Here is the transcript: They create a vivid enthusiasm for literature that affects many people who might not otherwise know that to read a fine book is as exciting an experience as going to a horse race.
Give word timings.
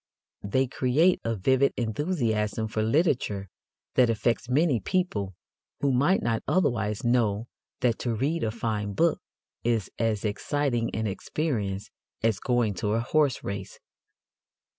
They 0.41 0.65
create 0.65 1.21
a 1.23 1.35
vivid 1.35 1.73
enthusiasm 1.77 2.67
for 2.69 2.81
literature 2.81 3.49
that 3.93 4.09
affects 4.09 4.49
many 4.49 4.79
people 4.79 5.35
who 5.79 5.91
might 5.91 6.23
not 6.23 6.41
otherwise 6.47 7.03
know 7.03 7.45
that 7.81 7.99
to 7.99 8.15
read 8.15 8.43
a 8.43 8.49
fine 8.49 8.93
book 8.93 9.19
is 9.63 9.91
as 9.99 10.25
exciting 10.25 10.89
an 10.95 11.05
experience 11.05 11.91
as 12.23 12.39
going 12.39 12.73
to 12.81 12.93
a 12.93 12.99
horse 12.99 13.43
race. 13.43 13.77